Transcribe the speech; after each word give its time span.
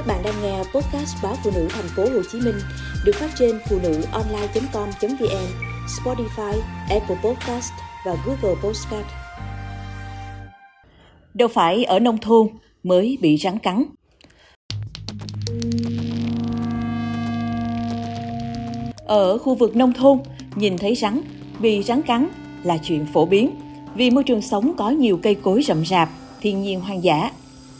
Các 0.00 0.06
bạn 0.06 0.22
đang 0.24 0.42
nghe 0.42 0.58
podcast 0.58 1.16
báo 1.22 1.36
phụ 1.44 1.50
nữ 1.54 1.68
thành 1.70 1.84
phố 1.96 2.02
Hồ 2.02 2.22
Chí 2.32 2.40
Minh 2.40 2.54
được 3.04 3.12
phát 3.14 3.30
trên 3.38 3.58
phụ 3.68 3.78
nữ 3.82 4.02
online.com.vn, 4.12 5.46
Spotify, 5.86 6.60
Apple 6.90 7.16
Podcast 7.24 7.72
và 8.06 8.16
Google 8.26 8.60
Podcast. 8.62 9.06
Đâu 11.34 11.48
phải 11.48 11.84
ở 11.84 11.98
nông 11.98 12.18
thôn 12.18 12.48
mới 12.82 13.18
bị 13.20 13.36
rắn 13.36 13.58
cắn. 13.58 13.84
Ở 19.06 19.38
khu 19.38 19.54
vực 19.54 19.76
nông 19.76 19.92
thôn, 19.92 20.18
nhìn 20.54 20.78
thấy 20.78 20.94
rắn, 20.94 21.20
bị 21.60 21.82
rắn 21.82 22.02
cắn 22.02 22.28
là 22.62 22.78
chuyện 22.78 23.06
phổ 23.12 23.26
biến 23.26 23.50
vì 23.94 24.10
môi 24.10 24.24
trường 24.24 24.42
sống 24.42 24.76
có 24.76 24.90
nhiều 24.90 25.20
cây 25.22 25.34
cối 25.34 25.62
rậm 25.62 25.84
rạp, 25.86 26.08
thiên 26.40 26.62
nhiên 26.62 26.80
hoang 26.80 27.04
dã. 27.04 27.30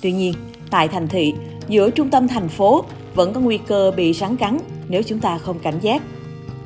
Tuy 0.00 0.12
nhiên, 0.12 0.34
tại 0.70 0.88
thành 0.88 1.08
thị, 1.08 1.34
giữa 1.72 1.90
trung 1.90 2.10
tâm 2.10 2.28
thành 2.28 2.48
phố 2.48 2.84
vẫn 3.14 3.32
có 3.32 3.40
nguy 3.40 3.58
cơ 3.58 3.92
bị 3.96 4.12
rắn 4.12 4.36
cắn 4.36 4.58
nếu 4.88 5.02
chúng 5.02 5.18
ta 5.18 5.38
không 5.38 5.58
cảnh 5.58 5.78
giác. 5.80 6.02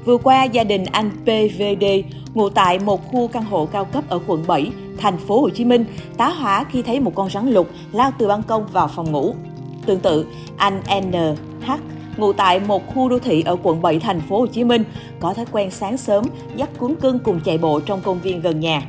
Vừa 0.04 0.16
qua, 0.16 0.44
gia 0.44 0.64
đình 0.64 0.84
anh 0.84 1.10
PVD 1.22 1.84
ngụ 2.34 2.48
tại 2.48 2.78
một 2.78 3.08
khu 3.08 3.28
căn 3.28 3.44
hộ 3.44 3.66
cao 3.66 3.84
cấp 3.84 4.04
ở 4.08 4.20
quận 4.26 4.44
7, 4.46 4.70
thành 4.98 5.18
phố 5.18 5.40
Hồ 5.40 5.50
Chí 5.50 5.64
Minh 5.64 5.84
tá 6.16 6.28
hỏa 6.28 6.64
khi 6.64 6.82
thấy 6.82 7.00
một 7.00 7.12
con 7.14 7.30
rắn 7.30 7.50
lục 7.50 7.68
lao 7.92 8.10
từ 8.18 8.28
ban 8.28 8.42
công 8.42 8.66
vào 8.72 8.88
phòng 8.88 9.12
ngủ. 9.12 9.34
Tương 9.86 10.00
tự, 10.00 10.26
anh 10.56 10.82
NH 11.02 11.70
ngụ 12.16 12.32
tại 12.32 12.60
một 12.60 12.86
khu 12.86 13.08
đô 13.08 13.18
thị 13.18 13.42
ở 13.42 13.56
quận 13.62 13.82
7 13.82 13.98
thành 14.00 14.20
phố 14.20 14.38
Hồ 14.38 14.46
Chí 14.46 14.64
Minh 14.64 14.84
có 15.20 15.34
thói 15.34 15.46
quen 15.52 15.70
sáng 15.70 15.96
sớm 15.96 16.24
dắt 16.56 16.70
cuốn 16.78 16.94
cưng 16.94 17.18
cùng 17.18 17.40
chạy 17.44 17.58
bộ 17.58 17.80
trong 17.80 18.00
công 18.00 18.20
viên 18.20 18.40
gần 18.40 18.60
nhà. 18.60 18.82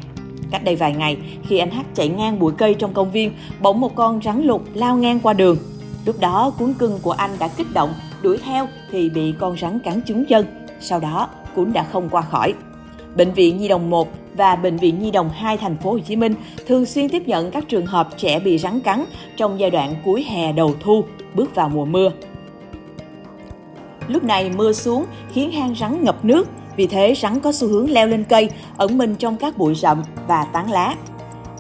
Cách 0.52 0.64
đây 0.64 0.76
vài 0.76 0.94
ngày, 0.94 1.18
khi 1.48 1.58
anh 1.58 1.72
H 1.72 1.80
chạy 1.96 2.10
ngang 2.10 2.40
bụi 2.40 2.54
cây 2.58 2.74
trong 2.74 2.94
công 2.94 3.12
viên, 3.12 3.32
bỗng 3.62 3.80
một 3.80 3.96
con 3.96 4.22
rắn 4.24 4.44
lục 4.44 4.62
lao 4.74 4.98
ngang 4.98 5.20
qua 5.20 5.34
đường. 5.34 5.58
Lúc 6.08 6.20
đó 6.20 6.54
cuốn 6.60 6.74
cưng 6.74 7.00
của 7.02 7.12
anh 7.12 7.32
đã 7.40 7.48
kích 7.48 7.68
động, 7.74 7.94
đuổi 8.22 8.38
theo 8.38 8.68
thì 8.92 9.10
bị 9.10 9.34
con 9.40 9.58
rắn 9.58 9.80
cắn 9.80 10.02
trúng 10.02 10.26
chân. 10.26 10.46
Sau 10.80 11.00
đó, 11.00 11.30
cuốn 11.56 11.74
đã 11.74 11.84
không 11.84 12.10
qua 12.10 12.22
khỏi. 12.22 12.54
Bệnh 13.16 13.34
viện 13.34 13.58
Nhi 13.58 13.68
đồng 13.68 13.90
1 13.90 14.12
và 14.34 14.56
Bệnh 14.56 14.78
viện 14.78 15.00
Nhi 15.00 15.12
đồng 15.12 15.30
2 15.30 15.58
thành 15.58 15.78
phố 15.78 15.92
Hồ 15.92 16.00
Chí 16.00 16.16
Minh 16.16 16.36
thường 16.68 16.86
xuyên 16.86 17.10
tiếp 17.10 17.28
nhận 17.28 17.52
các 17.52 17.64
trường 17.68 17.86
hợp 17.86 18.10
trẻ 18.18 18.40
bị 18.40 18.58
rắn 18.58 18.80
cắn 18.80 19.06
trong 19.38 19.60
giai 19.60 19.70
đoạn 19.70 19.96
cuối 20.06 20.24
hè 20.24 20.52
đầu 20.52 20.76
thu, 20.80 21.04
bước 21.34 21.56
vào 21.56 21.70
mùa 21.70 21.86
mưa. 21.86 22.12
Lúc 24.08 24.24
này 24.24 24.52
mưa 24.56 24.74
xuống 24.74 25.06
khiến 25.34 25.52
hang 25.52 25.76
rắn 25.76 26.04
ngập 26.04 26.26
nước, 26.26 26.48
vì 26.76 26.88
thế 26.88 27.14
rắn 27.22 27.40
có 27.40 27.52
xu 27.52 27.68
hướng 27.68 27.92
leo 27.92 28.08
lên 28.08 28.24
cây, 28.24 28.50
ẩn 28.78 28.98
mình 28.98 29.16
trong 29.16 29.38
các 29.38 29.58
bụi 29.58 29.76
rậm 29.76 30.04
và 30.28 30.46
tán 30.54 30.72
lá. 30.72 30.96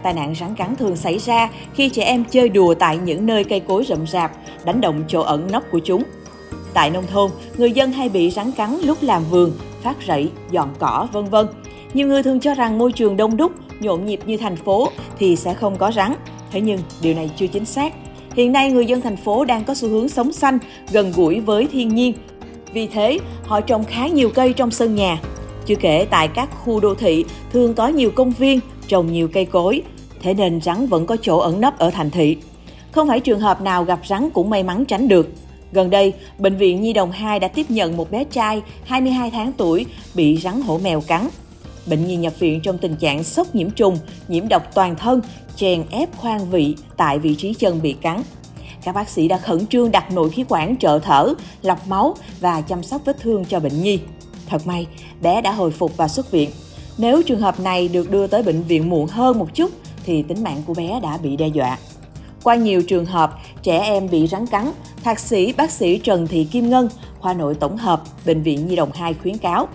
Tai 0.03 0.13
nạn 0.13 0.35
rắn 0.39 0.55
cắn 0.55 0.75
thường 0.75 0.95
xảy 0.95 1.17
ra 1.17 1.49
khi 1.73 1.89
trẻ 1.89 2.03
em 2.03 2.23
chơi 2.31 2.49
đùa 2.49 2.73
tại 2.73 2.97
những 2.97 3.25
nơi 3.25 3.43
cây 3.43 3.59
cối 3.59 3.85
rậm 3.87 4.07
rạp, 4.07 4.31
đánh 4.65 4.81
động 4.81 5.03
chỗ 5.07 5.21
ẩn 5.21 5.51
nấp 5.51 5.63
của 5.71 5.79
chúng. 5.79 6.03
Tại 6.73 6.89
nông 6.89 7.07
thôn, 7.07 7.31
người 7.57 7.71
dân 7.71 7.91
hay 7.91 8.09
bị 8.09 8.29
rắn 8.29 8.51
cắn 8.51 8.77
lúc 8.83 8.97
làm 9.01 9.23
vườn, 9.29 9.51
phát 9.83 9.97
rẫy, 10.07 10.29
dọn 10.51 10.69
cỏ, 10.79 11.07
vân 11.13 11.25
vân. 11.25 11.47
Nhiều 11.93 12.07
người 12.07 12.23
thường 12.23 12.39
cho 12.39 12.53
rằng 12.53 12.77
môi 12.77 12.91
trường 12.91 13.17
đông 13.17 13.37
đúc, 13.37 13.51
nhộn 13.79 14.05
nhịp 14.05 14.19
như 14.25 14.37
thành 14.37 14.55
phố 14.55 14.89
thì 15.19 15.35
sẽ 15.35 15.53
không 15.53 15.77
có 15.77 15.91
rắn. 15.91 16.13
Thế 16.51 16.61
nhưng 16.61 16.79
điều 17.01 17.15
này 17.15 17.29
chưa 17.35 17.47
chính 17.47 17.65
xác. 17.65 17.93
Hiện 18.35 18.51
nay 18.51 18.71
người 18.71 18.85
dân 18.85 19.01
thành 19.01 19.17
phố 19.17 19.45
đang 19.45 19.63
có 19.63 19.73
xu 19.73 19.89
hướng 19.89 20.09
sống 20.09 20.33
xanh, 20.33 20.59
gần 20.91 21.11
gũi 21.15 21.39
với 21.39 21.67
thiên 21.71 21.95
nhiên. 21.95 22.13
Vì 22.73 22.87
thế, 22.87 23.19
họ 23.43 23.61
trồng 23.61 23.83
khá 23.83 24.07
nhiều 24.07 24.29
cây 24.29 24.53
trong 24.53 24.71
sân 24.71 24.95
nhà. 24.95 25.21
Chưa 25.65 25.75
kể 25.75 26.07
tại 26.09 26.27
các 26.27 26.49
khu 26.63 26.79
đô 26.79 26.95
thị 26.95 27.25
thường 27.53 27.73
có 27.73 27.87
nhiều 27.87 28.11
công 28.15 28.31
viên, 28.31 28.59
trồng 28.87 29.11
nhiều 29.11 29.27
cây 29.27 29.45
cối, 29.45 29.81
thế 30.21 30.33
nên 30.33 30.61
rắn 30.61 30.87
vẫn 30.87 31.05
có 31.05 31.17
chỗ 31.21 31.37
ẩn 31.37 31.61
nấp 31.61 31.79
ở 31.79 31.89
thành 31.91 32.09
thị. 32.09 32.37
Không 32.91 33.07
phải 33.07 33.19
trường 33.19 33.39
hợp 33.39 33.61
nào 33.61 33.83
gặp 33.83 33.99
rắn 34.07 34.29
cũng 34.29 34.49
may 34.49 34.63
mắn 34.63 34.85
tránh 34.85 35.07
được. 35.07 35.31
Gần 35.71 35.89
đây, 35.89 36.13
Bệnh 36.37 36.57
viện 36.57 36.81
Nhi 36.81 36.93
đồng 36.93 37.11
2 37.11 37.39
đã 37.39 37.47
tiếp 37.47 37.71
nhận 37.71 37.97
một 37.97 38.11
bé 38.11 38.23
trai 38.23 38.61
22 38.83 39.31
tháng 39.31 39.51
tuổi 39.57 39.85
bị 40.15 40.37
rắn 40.37 40.61
hổ 40.61 40.77
mèo 40.83 41.01
cắn. 41.01 41.27
Bệnh 41.85 42.07
nhi 42.07 42.15
nhập 42.15 42.39
viện 42.39 42.61
trong 42.63 42.77
tình 42.77 42.95
trạng 42.95 43.23
sốc 43.23 43.55
nhiễm 43.55 43.69
trùng, 43.69 43.97
nhiễm 44.27 44.47
độc 44.47 44.75
toàn 44.75 44.95
thân, 44.95 45.21
chèn 45.55 45.83
ép 45.91 46.17
khoang 46.17 46.49
vị 46.49 46.75
tại 46.97 47.19
vị 47.19 47.35
trí 47.35 47.53
chân 47.53 47.81
bị 47.81 47.93
cắn. 47.93 48.21
Các 48.83 48.95
bác 48.95 49.09
sĩ 49.09 49.27
đã 49.27 49.37
khẩn 49.37 49.67
trương 49.67 49.91
đặt 49.91 50.11
nội 50.11 50.29
khí 50.29 50.45
quản 50.49 50.77
trợ 50.77 50.99
thở, 50.99 51.33
lọc 51.61 51.87
máu 51.87 52.15
và 52.39 52.61
chăm 52.61 52.83
sóc 52.83 53.01
vết 53.05 53.17
thương 53.19 53.45
cho 53.45 53.59
bệnh 53.59 53.83
nhi. 53.83 53.99
Thật 54.47 54.67
may, 54.67 54.87
bé 55.21 55.41
đã 55.41 55.51
hồi 55.51 55.71
phục 55.71 55.97
và 55.97 56.07
xuất 56.07 56.31
viện. 56.31 56.49
Nếu 56.97 57.23
trường 57.23 57.41
hợp 57.41 57.59
này 57.59 57.87
được 57.87 58.11
đưa 58.11 58.27
tới 58.27 58.43
bệnh 58.43 58.63
viện 58.63 58.89
muộn 58.89 59.07
hơn 59.07 59.39
một 59.39 59.47
chút 59.53 59.71
thì 60.03 60.23
tính 60.23 60.43
mạng 60.43 60.61
của 60.65 60.73
bé 60.73 60.99
đã 61.03 61.17
bị 61.17 61.35
đe 61.35 61.47
dọa. 61.47 61.77
Qua 62.43 62.55
nhiều 62.55 62.81
trường 62.83 63.05
hợp 63.05 63.39
trẻ 63.63 63.79
em 63.79 64.09
bị 64.09 64.27
rắn 64.27 64.47
cắn, 64.47 64.71
thạc 65.03 65.19
sĩ 65.19 65.53
bác 65.53 65.71
sĩ 65.71 65.97
Trần 65.97 66.27
Thị 66.27 66.43
Kim 66.51 66.69
Ngân, 66.69 66.89
khoa 67.19 67.33
nội 67.33 67.55
tổng 67.55 67.77
hợp, 67.77 68.03
Bệnh 68.25 68.43
viện 68.43 68.67
Nhi 68.67 68.75
đồng 68.75 68.91
2 68.93 69.13
khuyến 69.13 69.37
cáo, 69.37 69.67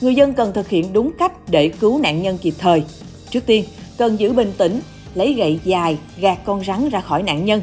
người 0.00 0.14
dân 0.14 0.32
cần 0.32 0.52
thực 0.52 0.68
hiện 0.68 0.92
đúng 0.92 1.10
cách 1.18 1.32
để 1.48 1.68
cứu 1.68 1.98
nạn 1.98 2.22
nhân 2.22 2.38
kịp 2.38 2.54
thời. 2.58 2.84
Trước 3.30 3.46
tiên, 3.46 3.64
cần 3.98 4.20
giữ 4.20 4.32
bình 4.32 4.52
tĩnh, 4.58 4.80
lấy 5.14 5.32
gậy 5.32 5.60
dài 5.64 5.98
gạt 6.20 6.38
con 6.44 6.64
rắn 6.64 6.88
ra 6.88 7.00
khỏi 7.00 7.22
nạn 7.22 7.44
nhân. 7.44 7.62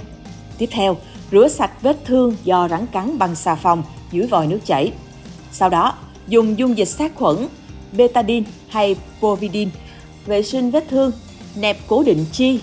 Tiếp 0.58 0.70
theo, 0.72 0.96
rửa 1.32 1.48
sạch 1.48 1.72
vết 1.82 1.98
thương 2.06 2.36
do 2.44 2.68
rắn 2.68 2.88
cắn 2.88 3.18
bằng 3.18 3.36
xà 3.36 3.56
phòng 3.56 3.84
dưới 4.12 4.28
vòi 4.28 4.48
nước 4.48 4.60
chảy. 4.66 4.92
Sau 5.52 5.70
đó, 5.70 5.94
dùng 6.28 6.60
dung 6.60 6.78
dịch 6.78 6.88
sát 6.88 7.16
khuẩn, 7.16 7.48
betadine 7.94 8.46
hay 8.70 8.96
povidine, 9.20 9.72
vệ 10.26 10.44
sinh 10.44 10.72
vết 10.72 10.84
thương, 10.90 11.12
nẹp 11.56 11.78
cố 11.88 12.04
định 12.04 12.26
chi, 12.32 12.60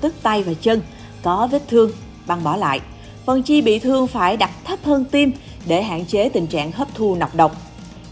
tức 0.00 0.14
tay 0.22 0.42
và 0.42 0.52
chân, 0.60 0.80
có 1.22 1.48
vết 1.52 1.62
thương, 1.68 1.90
băng 2.26 2.44
bỏ 2.44 2.56
lại. 2.56 2.80
Phần 3.24 3.42
chi 3.42 3.62
bị 3.62 3.78
thương 3.78 4.06
phải 4.06 4.36
đặt 4.36 4.50
thấp 4.64 4.78
hơn 4.84 5.04
tim 5.04 5.32
để 5.66 5.82
hạn 5.82 6.04
chế 6.04 6.28
tình 6.28 6.46
trạng 6.46 6.72
hấp 6.72 6.88
thu 6.94 7.14
nọc 7.14 7.34
độc. 7.34 7.56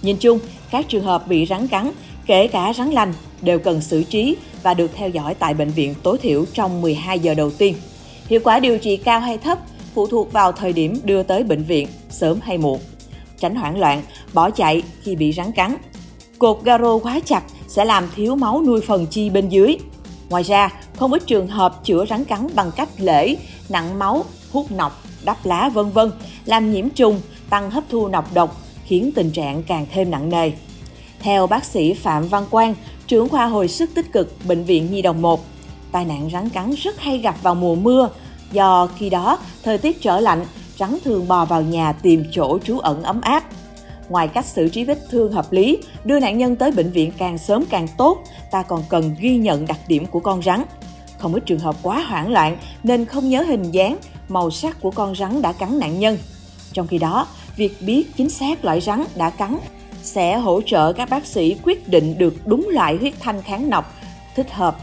Nhìn 0.02 0.16
chung, 0.16 0.38
các 0.70 0.88
trường 0.88 1.04
hợp 1.04 1.28
bị 1.28 1.46
rắn 1.46 1.68
cắn, 1.68 1.90
kể 2.26 2.46
cả 2.46 2.72
rắn 2.76 2.90
lành, 2.90 3.12
đều 3.42 3.58
cần 3.58 3.80
xử 3.80 4.02
trí 4.02 4.36
và 4.62 4.74
được 4.74 4.90
theo 4.94 5.08
dõi 5.08 5.34
tại 5.34 5.54
bệnh 5.54 5.70
viện 5.70 5.94
tối 6.02 6.18
thiểu 6.18 6.44
trong 6.52 6.80
12 6.80 7.18
giờ 7.18 7.34
đầu 7.34 7.50
tiên. 7.50 7.74
Hiệu 8.26 8.40
quả 8.44 8.60
điều 8.60 8.78
trị 8.78 8.96
cao 8.96 9.20
hay 9.20 9.38
thấp 9.38 9.58
phụ 9.94 10.06
thuộc 10.06 10.32
vào 10.32 10.52
thời 10.52 10.72
điểm 10.72 11.00
đưa 11.04 11.22
tới 11.22 11.42
bệnh 11.42 11.64
viện, 11.64 11.88
sớm 12.10 12.38
hay 12.42 12.58
muộn. 12.58 12.80
Tránh 13.38 13.54
hoảng 13.54 13.78
loạn, 13.78 14.02
bỏ 14.32 14.50
chạy 14.50 14.82
khi 15.02 15.16
bị 15.16 15.32
rắn 15.32 15.52
cắn. 15.52 15.76
Cột 16.38 16.64
garo 16.64 16.98
quá 16.98 17.20
chặt 17.24 17.42
sẽ 17.68 17.84
làm 17.84 18.08
thiếu 18.16 18.36
máu 18.36 18.62
nuôi 18.66 18.80
phần 18.80 19.06
chi 19.06 19.30
bên 19.30 19.48
dưới. 19.48 19.76
Ngoài 20.28 20.42
ra, 20.42 20.72
không 20.96 21.12
ít 21.12 21.26
trường 21.26 21.46
hợp 21.46 21.84
chữa 21.84 22.06
rắn 22.10 22.24
cắn 22.24 22.46
bằng 22.54 22.70
cách 22.76 22.88
lễ, 22.98 23.36
nặng 23.68 23.98
máu, 23.98 24.24
hút 24.52 24.70
nọc, 24.70 25.04
đắp 25.24 25.46
lá 25.46 25.68
vân 25.74 25.90
vân, 25.90 26.12
làm 26.44 26.72
nhiễm 26.72 26.90
trùng, 26.90 27.20
tăng 27.50 27.70
hấp 27.70 27.84
thu 27.90 28.08
nọc 28.08 28.34
độc, 28.34 28.56
khiến 28.84 29.10
tình 29.14 29.30
trạng 29.30 29.62
càng 29.62 29.86
thêm 29.92 30.10
nặng 30.10 30.28
nề. 30.28 30.52
Theo 31.20 31.46
bác 31.46 31.64
sĩ 31.64 31.94
Phạm 31.94 32.28
Văn 32.28 32.44
Quang, 32.50 32.74
trưởng 33.06 33.28
khoa 33.28 33.46
hồi 33.46 33.68
sức 33.68 33.90
tích 33.94 34.12
cực 34.12 34.34
Bệnh 34.48 34.64
viện 34.64 34.92
Nhi 34.92 35.02
đồng 35.02 35.22
1, 35.22 35.44
tai 35.92 36.04
nạn 36.04 36.30
rắn 36.32 36.48
cắn 36.48 36.70
rất 36.70 37.00
hay 37.00 37.18
gặp 37.18 37.36
vào 37.42 37.54
mùa 37.54 37.74
mưa, 37.74 38.08
do 38.52 38.88
khi 38.96 39.10
đó 39.10 39.38
thời 39.62 39.78
tiết 39.78 40.02
trở 40.02 40.20
lạnh, 40.20 40.46
rắn 40.78 40.98
thường 41.04 41.28
bò 41.28 41.44
vào 41.44 41.62
nhà 41.62 41.92
tìm 41.92 42.24
chỗ 42.32 42.58
trú 42.64 42.78
ẩn 42.78 43.02
ấm 43.02 43.20
áp. 43.20 43.44
Ngoài 44.08 44.28
cách 44.28 44.46
xử 44.46 44.68
trí 44.68 44.84
vết 44.84 44.98
thương 45.10 45.32
hợp 45.32 45.52
lý, 45.52 45.78
đưa 46.04 46.20
nạn 46.20 46.38
nhân 46.38 46.56
tới 46.56 46.70
bệnh 46.70 46.90
viện 46.90 47.12
càng 47.18 47.38
sớm 47.38 47.64
càng 47.70 47.88
tốt, 47.98 48.18
ta 48.50 48.62
còn 48.62 48.82
cần 48.88 49.14
ghi 49.20 49.36
nhận 49.36 49.66
đặc 49.66 49.78
điểm 49.88 50.06
của 50.06 50.20
con 50.20 50.42
rắn. 50.42 50.62
Không 51.18 51.34
ít 51.34 51.42
trường 51.46 51.58
hợp 51.58 51.76
quá 51.82 52.04
hoảng 52.08 52.32
loạn 52.32 52.56
nên 52.82 53.04
không 53.04 53.28
nhớ 53.28 53.42
hình 53.42 53.70
dáng, 53.70 53.96
màu 54.28 54.50
sắc 54.50 54.80
của 54.80 54.90
con 54.90 55.14
rắn 55.16 55.42
đã 55.42 55.52
cắn 55.52 55.78
nạn 55.78 55.98
nhân. 55.98 56.18
Trong 56.72 56.86
khi 56.86 56.98
đó, 56.98 57.26
việc 57.56 57.76
biết 57.80 58.16
chính 58.16 58.30
xác 58.30 58.64
loại 58.64 58.80
rắn 58.80 59.04
đã 59.14 59.30
cắn 59.30 59.58
sẽ 60.02 60.38
hỗ 60.38 60.60
trợ 60.66 60.92
các 60.92 61.10
bác 61.10 61.26
sĩ 61.26 61.56
quyết 61.62 61.88
định 61.88 62.18
được 62.18 62.46
đúng 62.46 62.68
loại 62.72 62.96
huyết 62.96 63.14
thanh 63.20 63.42
kháng 63.42 63.70
nọc 63.70 63.94
thích 64.36 64.52
hợp 64.52 64.76